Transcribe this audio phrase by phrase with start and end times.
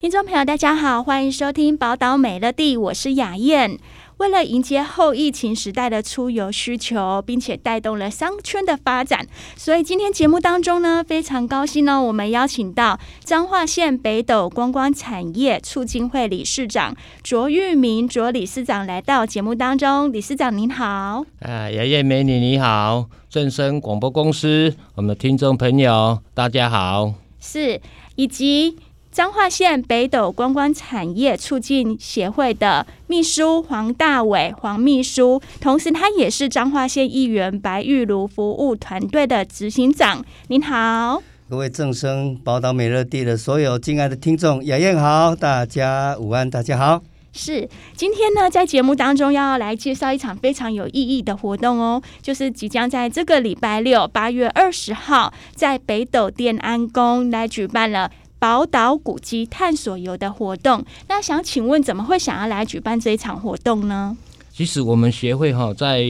[0.00, 3.78] 听众朋友，大家好，欢迎收听《宝岛美乐地》，我是雅燕。
[4.16, 20.10] 为了迎接后疫情时代的出游需求，并且带动了商圈的发展，所以今天节目当中呢，非常高兴呢，我们邀请到彰化县北斗观光产业促进会理事长卓玉明卓理事长来到节目当中。
[20.10, 27.78] 理事长您好，啊，雅燕美女你好，正声广播公司，我们的听众朋友大家好，是
[28.16, 28.78] 以及。
[29.12, 40.24] 彰化县北斗观光产业促进协会的秘书黄大伟黄秘书，同时他也是彰化县议员白玉如服务团队的执行长。
[40.46, 47.02] 您好，各位正生宝岛美乐地的所有敬爱的听众，雅燕好，大家午安，大家好。
[47.32, 58.10] 是，今天呢，在节目当中要来介绍一场非常有意义的活动哦，就是即将在这个礼拜六八月二十号，在北斗电安宫来举办了。
[58.40, 64.16] 宝岛古迹探索游的活动，那想请问，怎么会想要来举办这一场活动呢？
[64.50, 66.02] 其实我们协会哈，在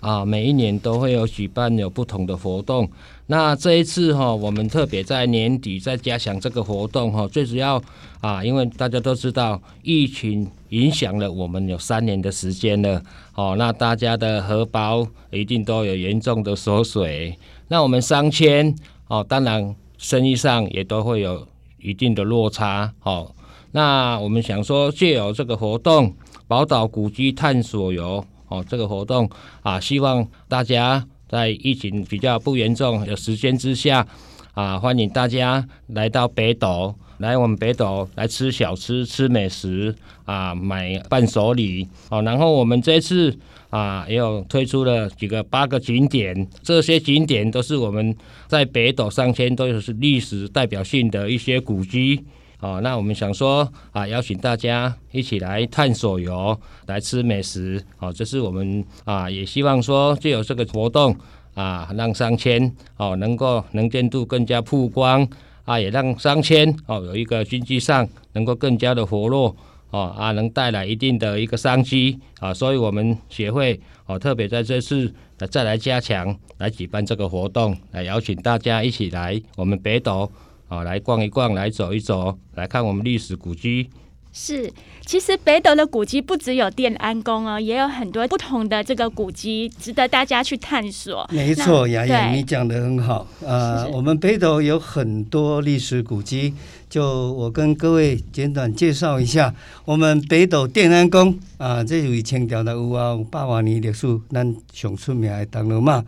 [0.00, 2.90] 啊每一年都会有举办有不同的活动。
[3.28, 7.80] 那这一次哈，我们特别在年底再加强这个活动哈，最主要
[8.20, 13.00] 啊，因为大家都知道疫情影响了我们有三年的时间了，
[13.36, 17.38] 哦，那大家的荷包一定都有严重的缩水。
[17.68, 18.74] 那我们商圈
[19.06, 21.46] 哦，当然生意上也都会有。
[21.80, 23.34] 一定的落差，好，
[23.72, 26.14] 那我们想说，借由这个活动，
[26.46, 29.28] 宝岛古迹探索游，哦，这个活动
[29.62, 34.06] 啊，希望大家在疫情比较不严重、有时间之下，
[34.54, 43.38] 啊，欢迎大家来到北斗，来我们北斗来吃小吃、吃美食，啊，买伴手礼，哦，然后我们这次。
[43.70, 48.14] 啊，也有推出了几个八个景点，这些景点都是我们
[48.46, 52.24] 在北斗商圈都有是历史代表性的一些古迹。
[52.60, 57.82] 哦，那我们想说啊，邀请大家一起来探索游，来吃美食。
[58.00, 61.16] 哦，这是我们啊，也希望说借由这个活动
[61.54, 65.26] 啊，让商圈哦能够能见度更加曝光
[65.64, 69.56] 啊，也让商圈哦有一个经济上能够更加的活络。
[69.90, 75.12] 哦啊，能带来一定的一个商机啊，所以我们协会哦特别在这次
[75.50, 80.30] 再来加强来举办这个活动，来邀请大家一起来我们北斗
[80.68, 83.90] 啊来逛一逛，来走一走，来看我们历史古迹。
[84.32, 84.72] 是，
[85.04, 91.28] 其实北斗的古迹不只有电安宫哦，也有很多不同的这个古迹值得大家去探索。
[91.32, 93.26] 没错，雅雅，你讲的很好。
[93.44, 96.54] 呃，我们北斗有很多历史古迹。
[96.90, 106.04] 就我跟各位简短介绍一下，我们北斗电安宫啊，这有一千条的有啊，有百万年历史，咱上出名的铜锣嘛，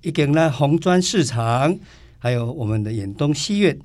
[0.00, 1.78] 一间呢红砖市场，
[2.18, 3.78] 还有我们的远东戏院，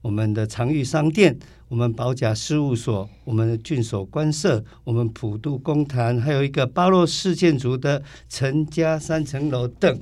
[0.00, 10.00] 我们的长裕商店，我们宝甲事务所，我们的郡守官舍，我们普渡公坛，还有一个巴洛式建筑的陈家三层楼等，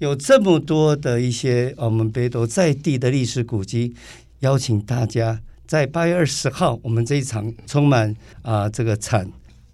[0.00, 3.94] 有这么多的一些我们北斗在地的历史古迹。
[4.40, 8.10] 邀请大家在八月二十号，我们这一场充满
[8.42, 9.30] 啊、呃、这个产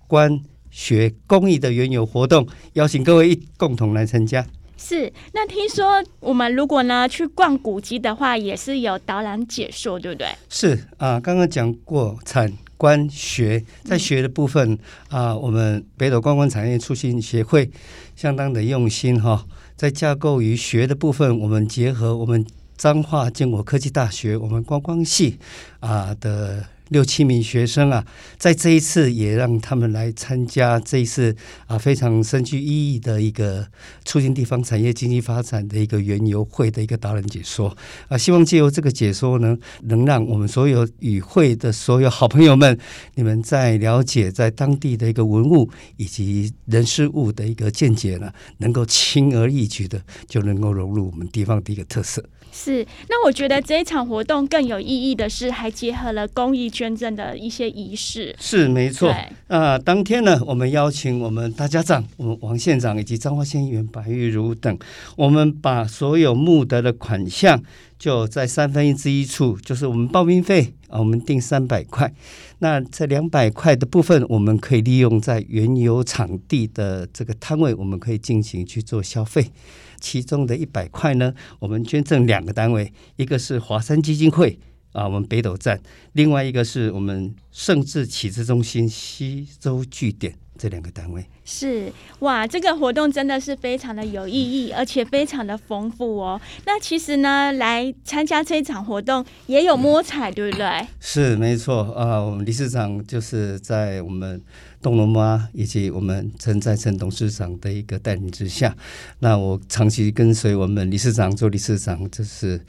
[0.07, 0.41] 官
[0.71, 4.47] 学公益的园游活动，邀请各位一共同来参加。
[4.79, 10.29] 是，那听说我们如果呢去逛古迹的话，也是有导览解说，对不对？
[10.49, 14.73] 是啊，刚刚讲过产官学，在学的部分
[15.09, 17.71] 啊、呃，我们北斗观光产业促进协会
[18.17, 19.47] 相当的用心哈，
[19.77, 22.45] 在架构与学的部分，我们结合我们。
[22.83, 25.39] 彰化建国科技大学，我们观光系
[25.79, 28.05] 啊的六七名学生啊，
[28.39, 31.35] 在这一次也让他们来参加这一次
[31.67, 33.67] 啊非常深具意义的一个
[34.05, 37.75] 促进地方产业经济发展的一个园游会的一个导览解说
[38.09, 42.79] 啊，希望借由这个解说呢，能让我们所有与会的所有好朋友们，
[43.15, 52.23] 你们在了解在当地的一个文物以及人事物的一个见解呢，能够轻而易举的就能够融入我们地方的一个特色。
[52.55, 58.35] 是，那我觉得这一场活动更有意义的是，还结合了公益捐赠的一些仪式。
[58.41, 59.09] 是没错。
[59.09, 64.77] 对啊、呃，当天呢，我们邀请我们大家长、我们王县长以及彰化县议员白玉如等，
[65.15, 67.63] 我们把所有募得的款项，
[67.97, 72.13] 就在三分之一处，就是我们报名费啊，我们定三百块。
[72.59, 79.53] 那这两百块的部分，我们可以利用在原有场地的这个摊位，我们可以进行去做消费。
[80.01, 84.59] 其中的一百块呢，我们捐赠两个单位，一个是华山基金会
[84.93, 85.77] 啊，我们北斗站；
[86.13, 90.35] 另外一个是我们盛智启智中心西周据点。
[90.59, 91.91] 这两个单位是
[92.21, 96.41] 哇，这个活动真的是非常的有意义，而且非常的丰富哦。
[96.67, 100.87] 那其实呢，来参加这一场活动也有摸彩，对不对？
[101.01, 102.21] 是没错啊。
[102.21, 104.41] 我们理事长就是在我们
[104.83, 108.77] 东龙妈以及我们陈在成董事长的一个带领之下，
[109.21, 112.61] 那我长期跟随我们理事长做理事长，就是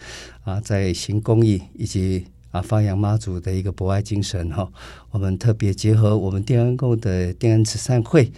[0.43, 2.25] 啊，在行公益以及。
[2.53, 4.71] 啊，发扬妈祖的一个博爱精神哈！
[5.09, 8.31] 我们特别结合我们电安宫的电安慈善会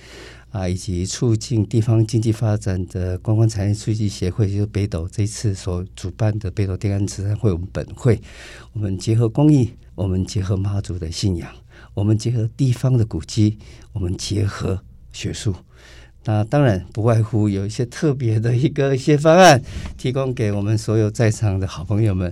[0.51, 8.21] 啊，以及促进地方经济发展的观光产业促进协会，就是北斗这次所主办的北斗电安慈善会，我们本会，
[8.71, 11.53] 我们结合公益，我们结合妈祖的信仰，
[11.95, 13.57] 我们结合地方的古迹，
[13.93, 14.79] 我们结合
[15.11, 15.55] 学术。
[16.25, 19.59] 那当然不外乎有一些特别的一个一些方案，
[19.97, 22.31] 提供给我们所有在场的好朋友们。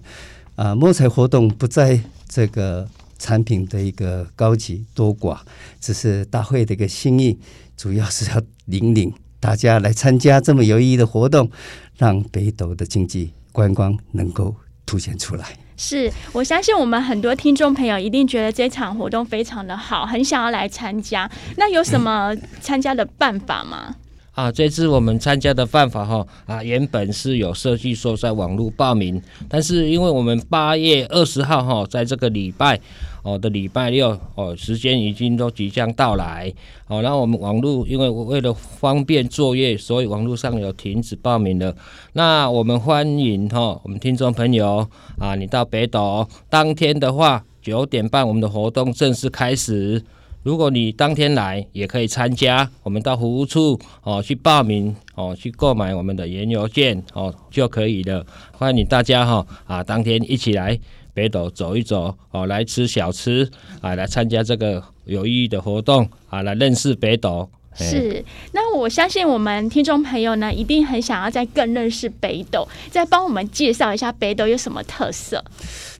[0.55, 2.87] 啊，摸彩活动不在这个
[3.17, 5.39] 产品的一个高级多寡，
[5.79, 7.39] 只是大会的一个心意，
[7.75, 11.49] 主要是要引领大家来参加这么有意义的活动，
[11.97, 14.55] 让北斗的经济观光能够
[14.85, 15.57] 凸显出来。
[15.75, 21.29] 是，我相信我们很多听众朋友一定觉得这场活动非常的好，很想要来参加。
[21.57, 23.95] 那有什么 参加的办法吗？
[24.33, 32.79] 啊，这次我们参加的办法哈啊，原本是有设计说在网络报名，但是因为我们八月二十号哈，在这个礼拜
[33.23, 36.53] 哦的礼拜六哦，时间已经都即将到来
[36.87, 41.75] 哦，然后我们网络因为为了方便作业，所以网络上有停止报名了。
[42.13, 44.87] 那我们欢迎哈，我们听众朋友
[45.17, 50.03] 啊，你到北斗当天的话，九点半我们的活动正式开始。
[50.43, 52.69] 如果你当天来，也可以参加。
[52.83, 58.25] 我们到服务处哦去报名哦，去购买我们的原邮件哦就可以了。
[58.51, 60.77] 欢迎大家哈啊，当天一起来
[61.13, 63.49] 北斗走一走哦，来吃小吃
[63.81, 67.49] 啊，来参加这个有意义的活动啊，来认识北斗。
[67.75, 75.43] 是，那我相信我们听众朋友呢，一定很想要再更认识北斗，再帮我们介绍一下北斗有什么特色。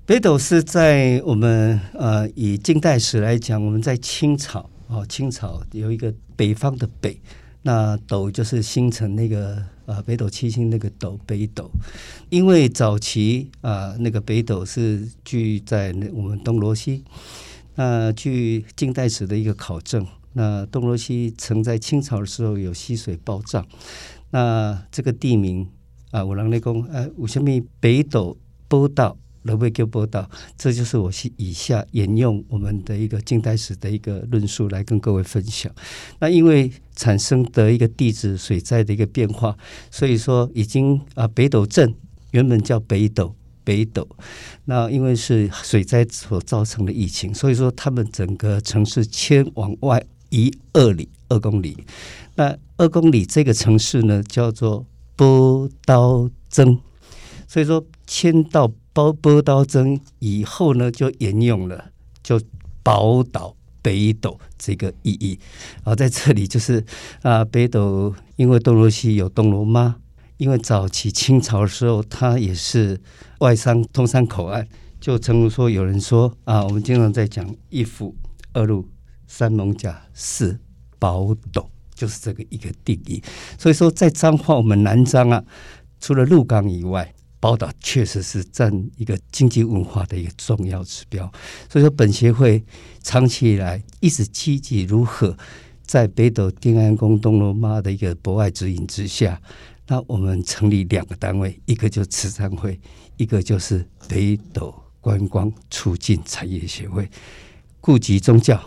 [0.05, 7.19] 北斗是在我们呃以近代史来讲，我们在清朝哦，清朝有一个北方的北，
[7.63, 11.69] 那斗就是星辰那个呃北斗七星那个斗北斗，
[12.29, 17.03] 因为早期啊、呃、那个北斗是居在那我们东罗西，
[17.75, 23.65] 那据近代史的一个考证，那东罗西曾在清朝的时候有溪水暴涨，
[24.31, 25.67] 那这个地名
[26.11, 27.49] 啊，我让内功呃，为什么
[27.79, 28.37] 北斗
[28.67, 29.17] 波道？
[29.43, 35.71] 罗贝给报道，这就是我是以下沿用我们的一个近代史的一个论述来跟各位分享。
[36.19, 39.57] 那因为产生的一个地质水灾的一个变化，
[39.91, 41.93] 所以说已经啊北斗镇
[42.31, 43.35] 原本叫北斗
[43.65, 44.07] 北斗，
[44.65, 51.77] 那因为是水灾所造成的疫情，所以说他们整个城市迁往外移二里二公里。
[52.35, 54.85] 那二公里这个城市呢叫做
[55.17, 56.79] 波刀镇，
[57.45, 58.71] 所以说迁到。
[58.93, 61.89] 宝宝岛镇以后呢，就沿用了
[62.21, 62.39] 就
[62.83, 65.39] 宝岛北斗这个意义。
[65.83, 66.85] 而在这里就是
[67.23, 69.95] 啊，北斗因为东罗西有东罗妈，
[70.37, 73.01] 因为早期清朝的时候，它也是
[73.39, 74.67] 外商通商口岸，
[75.01, 78.15] 就正如说有人说啊，我们经常在讲一府
[78.53, 78.87] 二路
[79.25, 80.59] 三艋甲四
[80.99, 83.23] 宝斗，就是这个一个定义。
[83.57, 85.43] 所以说，在彰化我们南彰啊，
[85.99, 87.11] 除了鹿港以外。
[87.43, 91.29] 报道确实是占一个经济文化的一个重要指标，
[91.69, 92.63] 所以说本协会
[93.01, 95.37] 长期以来一直积极如何
[95.85, 99.41] 在北斗定安宫东罗妈的一个博爱指引之下，
[99.87, 102.79] 那我们成立两个单位，一个就是慈善会，
[103.17, 107.09] 一个就是北斗观光促进产业协会，
[107.81, 108.57] 顾及宗教，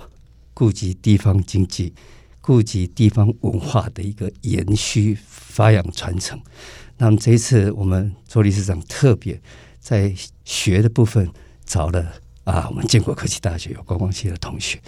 [0.53, 1.95] 顾及地方经济，
[2.43, 6.39] 顾及地方文化的一个延续、发扬、传承。
[6.99, 9.41] 那么这一次，我们周理事长特别
[9.79, 11.31] 在学的部分
[11.65, 12.13] 找了
[12.45, 14.81] 啊，我们建国科技大学有观光系的同学，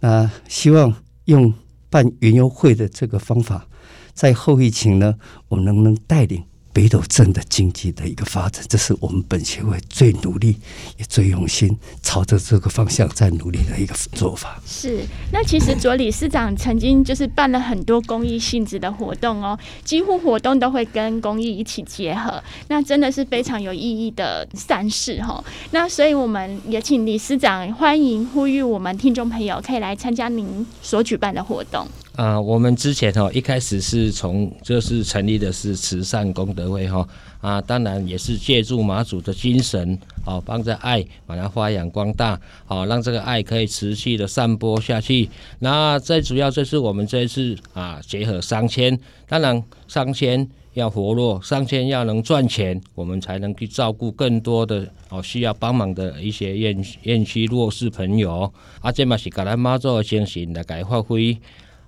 [0.00, 1.52] 那希望用
[1.90, 3.66] 办云游会的这个方法，
[4.12, 5.14] 在后疫情呢，
[5.48, 10.56] 我们能不能带领北斗镇的经济的一个发展，这是我们本协会最努力
[10.96, 14.60] 也最用心朝着这个方向在努力的一个做法。
[14.64, 25.42] 是，那其实卓理事长曾经就是办了很多公益性质的活动哦，几乎活动都会跟公益一起结合，那真的是非常有意义的善事哈。
[25.72, 31.88] 那所以我们也请理事长欢迎呼吁我们听众朋友可以来参加您所举办的活动。
[32.18, 37.08] 啊、我们之前哈一开始是从就是成立的是慈善功德会哈
[37.40, 45.28] 啊，当然也是借助妈祖的精神，好帮着爱把它发扬光大，好让这个爱可以持续的散播下去。
[45.60, 48.98] 那最主要就是我们这一次啊结合商谦，
[49.28, 50.44] 当然商谦
[50.74, 58.52] 要活络，商谦要能赚钱，我们才能去照顾更多的哦需要帮忙的一些院院区弱势朋友。
[58.80, 61.38] 啊，这嘛是甲咱妈祖的精神来改发挥。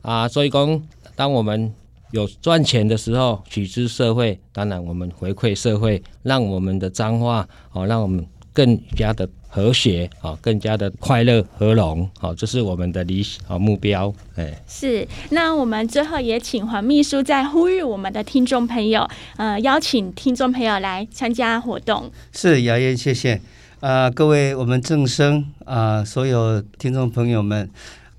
[0.03, 0.83] 啊，所以讲，
[1.15, 1.73] 当我们
[2.13, 14.13] 有赚钱的时候，取之社会，当然我们回馈社会，让我们的彰化哦，让我们更加的和谐啊，更加的快乐和融，好，这是我们的理想啊目标。
[14.37, 15.07] 哎，是。
[15.31, 22.11] 那我们最后也请黄秘书再呼吁我们的听众朋友，呃，邀请听众朋友来参加活动。
[22.33, 23.35] 是姚燕，谢谢
[23.81, 27.71] 啊、呃，各位我们正生啊，所有听众朋友们。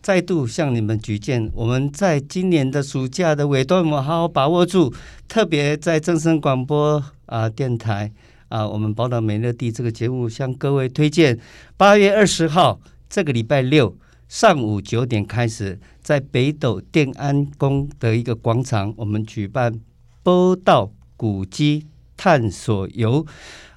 [0.01, 4.91] 再度向你们举荐，我们在今年的暑假的尾端，我们好好把握住。
[5.27, 6.95] 特别在正声广播
[7.27, 8.11] 啊、呃、电台
[8.49, 11.39] 啊，我们宝岛美乐地这个节目向各位推荐。
[11.77, 13.95] 八月二十号这个礼拜六
[14.27, 19.79] 上午九点开始，在北斗电安宫的一个广场，我们举办
[20.23, 21.85] 波道古迹
[22.17, 23.23] 探索游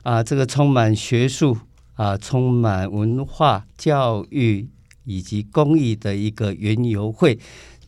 [0.02, 1.58] 啊，这个充满学术
[1.94, 4.70] 啊，充满文化教育。
[5.04, 7.38] 以及公益的一个云游会，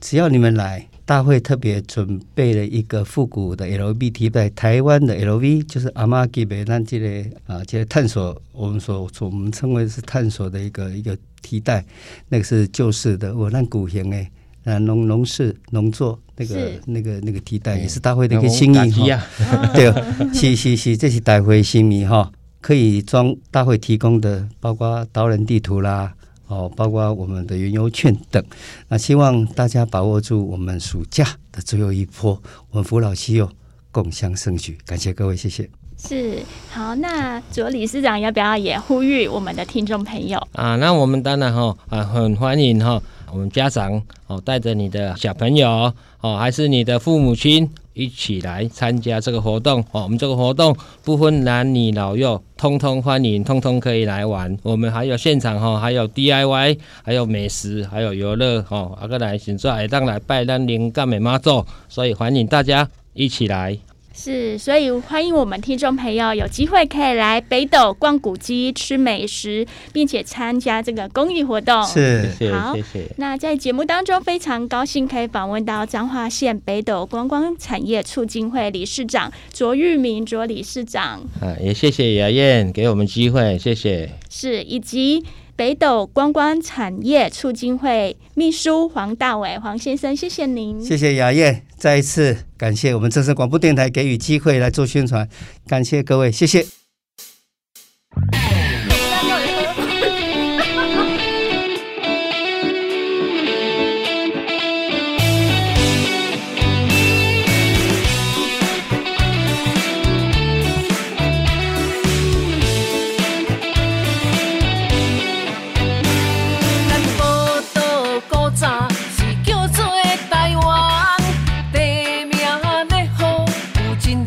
[0.01, 11.85] 只要你们来，大会特别准备了一个复古的 LV 提袋，台湾的 LV 就是阿玛吉贝兰这类啊，这个探索我们所我们称为是探索的一个一个替代，
[12.29, 14.31] 那个是旧式的，我那古型诶，
[14.65, 19.91] 啊农农事农作那个那个那个替代也是大会的一个心意哈，对，
[20.35, 22.31] 是是是，这是大会心意哈，
[22.61, 26.13] 可以装大会提供的，包括导览地图啦。
[26.49, 28.43] 哦，包括我们的原油券等，
[28.89, 33.51] 那希望大家把握住我们暑假的最后一波，我们扶老携幼，
[33.91, 35.69] 共襄盛举，感谢各位，谢谢。
[35.99, 40.77] 是，好，那卓理事长要不要也呼吁我们的听众朋友啊？
[40.77, 47.71] 那我们当然哈啊，很欢迎哈，我们家长哦带着你的小朋友哦，还是你的父母亲。
[47.97, 50.03] 一起来参加这个活动哦！
[50.03, 54.55] 我们这个活动不分男女老幼，通通欢迎，通通可以来玩。
[54.63, 58.95] 我们还有现场哈，还有 DIY，还有美食，还有游乐哦。
[59.01, 63.79] 阿个来现在会当来拜咱灵感美妈祖，所以欢迎大家一起来。
[64.17, 71.85] 是，所以欢迎我们听众朋友有机会可以来北斗逛古迹、吃美食，并且参加这个公益活动。
[71.85, 73.05] 是，好，谢谢。
[73.19, 81.21] 那在节目当中，非常高兴可以访问到彰化县北斗观光产业促进会理事长卓玉明卓理事长。
[81.43, 84.11] 啊，也谢谢雅燕给我们机会，谢谢。
[84.31, 85.23] 是，以及。
[85.57, 95.27] 北斗观光产业促进会秘书黄大伟黄先生，谢谢您，谢谢雅燕，再一次感谢我们正声广播电台给予机会来做宣传，
[95.67, 96.86] 感谢各位，谢谢。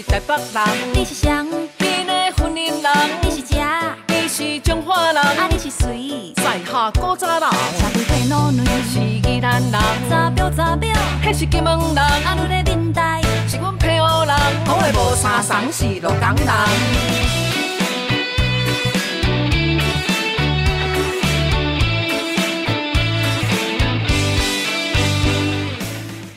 [0.00, 0.64] 台北人。
[0.94, 1.28] 你是谁？
[1.78, 2.92] 你的婚姻人。
[3.20, 3.60] 你是谁？
[4.06, 5.16] 你是中华人。
[5.16, 6.32] 啊，你是谁？
[6.36, 7.40] 在下古早人。
[7.40, 9.72] 社会的路女是宜兰人。
[10.08, 10.90] 查表查表，
[11.22, 11.98] 那是金门人。
[11.98, 14.34] 啊，你的年带是阮平湖人。
[14.64, 17.51] 好话无相像，是洛江人。